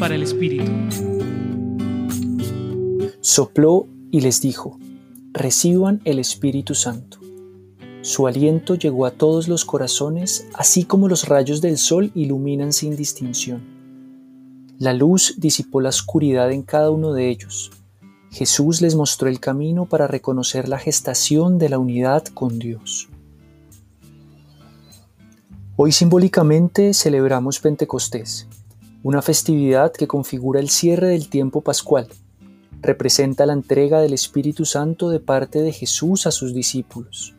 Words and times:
para 0.00 0.14
el 0.14 0.22
Espíritu. 0.22 0.72
Sopló 3.20 3.86
y 4.10 4.22
les 4.22 4.40
dijo, 4.40 4.78
reciban 5.34 6.00
el 6.06 6.18
Espíritu 6.18 6.74
Santo. 6.74 7.18
Su 8.00 8.26
aliento 8.26 8.76
llegó 8.76 9.04
a 9.04 9.10
todos 9.10 9.46
los 9.46 9.66
corazones, 9.66 10.48
así 10.54 10.84
como 10.84 11.06
los 11.06 11.28
rayos 11.28 11.60
del 11.60 11.76
sol 11.76 12.12
iluminan 12.14 12.72
sin 12.72 12.96
distinción. 12.96 13.62
La 14.78 14.94
luz 14.94 15.34
disipó 15.36 15.82
la 15.82 15.90
oscuridad 15.90 16.50
en 16.50 16.62
cada 16.62 16.90
uno 16.90 17.12
de 17.12 17.28
ellos. 17.28 17.70
Jesús 18.30 18.80
les 18.80 18.94
mostró 18.94 19.28
el 19.28 19.38
camino 19.38 19.84
para 19.84 20.06
reconocer 20.06 20.66
la 20.66 20.78
gestación 20.78 21.58
de 21.58 21.68
la 21.68 21.78
unidad 21.78 22.24
con 22.24 22.58
Dios. 22.58 23.10
Hoy 25.76 25.92
simbólicamente 25.92 26.94
celebramos 26.94 27.60
Pentecostés, 27.60 28.48
una 29.02 29.22
festividad 29.22 29.92
que 29.92 30.06
configura 30.06 30.60
el 30.60 30.68
cierre 30.68 31.08
del 31.08 31.28
tiempo 31.28 31.62
pascual. 31.62 32.08
Representa 32.82 33.46
la 33.46 33.54
entrega 33.54 34.00
del 34.00 34.12
Espíritu 34.12 34.64
Santo 34.66 35.08
de 35.08 35.20
parte 35.20 35.62
de 35.62 35.72
Jesús 35.72 36.26
a 36.26 36.30
sus 36.30 36.54
discípulos. 36.54 37.34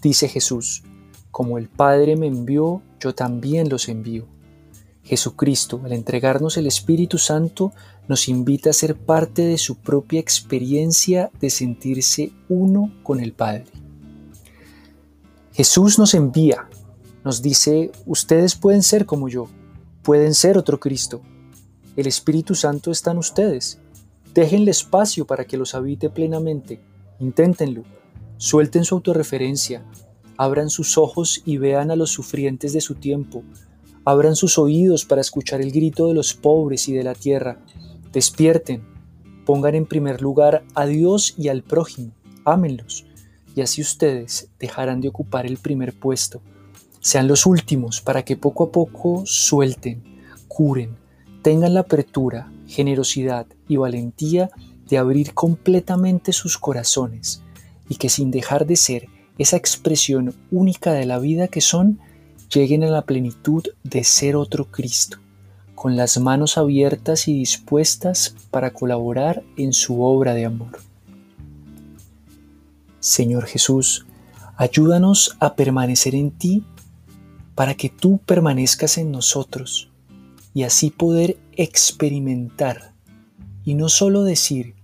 Dice 0.00 0.28
Jesús, 0.28 0.82
como 1.30 1.56
el 1.56 1.68
Padre 1.68 2.16
me 2.16 2.26
envió, 2.26 2.82
yo 2.98 3.14
también 3.14 3.68
los 3.68 3.88
envío. 3.88 4.26
Jesucristo, 5.04 5.80
al 5.84 5.92
entregarnos 5.92 6.56
el 6.56 6.66
Espíritu 6.66 7.18
Santo, 7.18 7.72
nos 8.08 8.28
invita 8.28 8.70
a 8.70 8.74
ser 8.74 8.96
parte 8.96 9.42
de 9.42 9.58
su 9.58 9.76
propia 9.76 10.20
experiencia 10.20 11.30
de 11.40 11.50
sentirse 11.50 12.32
uno 12.48 12.92
con 13.02 13.20
el 13.20 13.32
Padre. 13.32 13.66
Jesús 15.52 15.98
nos 15.98 16.14
envía, 16.14 16.68
nos 17.24 17.40
dice, 17.40 17.92
ustedes 18.06 18.56
pueden 18.56 18.82
ser 18.82 19.06
como 19.06 19.28
yo, 19.28 19.48
pueden 20.02 20.34
ser 20.34 20.58
otro 20.58 20.80
Cristo. 20.80 21.22
El 21.96 22.06
Espíritu 22.06 22.54
Santo 22.54 22.90
está 22.90 23.12
en 23.12 23.18
ustedes. 23.18 23.78
Déjenle 24.34 24.70
espacio 24.70 25.26
para 25.26 25.44
que 25.44 25.56
los 25.56 25.74
habite 25.74 26.10
plenamente. 26.10 26.80
Inténtenlo. 27.20 27.84
Suelten 28.36 28.84
su 28.84 28.96
autorreferencia, 28.96 29.84
abran 30.36 30.70
sus 30.70 30.98
ojos 30.98 31.42
y 31.44 31.58
vean 31.58 31.92
a 31.92 31.96
los 31.96 32.10
sufrientes 32.10 32.72
de 32.72 32.80
su 32.80 32.96
tiempo, 32.96 33.44
abran 34.04 34.34
sus 34.34 34.58
oídos 34.58 35.04
para 35.04 35.20
escuchar 35.20 35.60
el 35.60 35.70
grito 35.70 36.08
de 36.08 36.14
los 36.14 36.34
pobres 36.34 36.88
y 36.88 36.92
de 36.92 37.04
la 37.04 37.14
tierra, 37.14 37.60
despierten, 38.12 38.82
pongan 39.46 39.76
en 39.76 39.86
primer 39.86 40.20
lugar 40.20 40.64
a 40.74 40.86
Dios 40.86 41.34
y 41.38 41.46
al 41.46 41.62
prójimo, 41.62 42.12
ámenlos, 42.44 43.06
y 43.54 43.60
así 43.60 43.82
ustedes 43.82 44.48
dejarán 44.58 45.00
de 45.00 45.08
ocupar 45.08 45.46
el 45.46 45.58
primer 45.58 45.96
puesto. 45.96 46.42
Sean 47.02 47.26
los 47.26 47.46
últimos 47.46 48.00
para 48.00 48.24
que 48.24 48.36
poco 48.36 48.62
a 48.62 48.70
poco 48.70 49.24
suelten, 49.26 50.04
curen, 50.46 50.96
tengan 51.42 51.74
la 51.74 51.80
apertura, 51.80 52.52
generosidad 52.68 53.46
y 53.66 53.76
valentía 53.76 54.50
de 54.88 54.98
abrir 54.98 55.34
completamente 55.34 56.32
sus 56.32 56.58
corazones 56.58 57.42
y 57.88 57.96
que 57.96 58.08
sin 58.08 58.30
dejar 58.30 58.66
de 58.66 58.76
ser 58.76 59.08
esa 59.36 59.56
expresión 59.56 60.32
única 60.52 60.92
de 60.92 61.04
la 61.04 61.18
vida 61.18 61.48
que 61.48 61.60
son, 61.60 61.98
lleguen 62.54 62.84
a 62.84 62.90
la 62.90 63.02
plenitud 63.02 63.64
de 63.82 64.04
ser 64.04 64.36
otro 64.36 64.66
Cristo, 64.66 65.18
con 65.74 65.96
las 65.96 66.20
manos 66.20 66.56
abiertas 66.56 67.26
y 67.26 67.32
dispuestas 67.32 68.36
para 68.52 68.72
colaborar 68.72 69.42
en 69.56 69.72
su 69.72 70.02
obra 70.04 70.34
de 70.34 70.44
amor. 70.44 70.78
Señor 73.00 73.46
Jesús, 73.46 74.06
ayúdanos 74.56 75.36
a 75.40 75.56
permanecer 75.56 76.14
en 76.14 76.30
ti 76.30 76.64
para 77.62 77.76
que 77.76 77.90
tú 77.90 78.18
permanezcas 78.18 78.98
en 78.98 79.12
nosotros 79.12 79.88
y 80.52 80.64
así 80.64 80.90
poder 80.90 81.38
experimentar 81.52 82.92
y 83.62 83.74
no 83.74 83.88
solo 83.88 84.24
decir, 84.24 84.74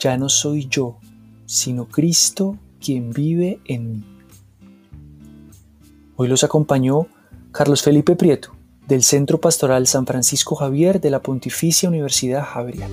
ya 0.00 0.16
no 0.16 0.28
soy 0.28 0.66
yo, 0.66 0.98
sino 1.46 1.86
Cristo 1.86 2.58
quien 2.84 3.12
vive 3.12 3.60
en 3.66 3.92
mí. 3.92 4.04
Hoy 6.16 6.26
los 6.26 6.42
acompañó 6.42 7.06
Carlos 7.52 7.84
Felipe 7.84 8.16
Prieto, 8.16 8.56
del 8.88 9.04
Centro 9.04 9.40
Pastoral 9.40 9.86
San 9.86 10.04
Francisco 10.04 10.56
Javier 10.56 11.00
de 11.00 11.10
la 11.10 11.22
Pontificia 11.22 11.88
Universidad 11.88 12.44
Javeriana. 12.44 12.92